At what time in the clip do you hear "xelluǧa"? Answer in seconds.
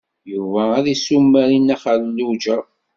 1.83-2.57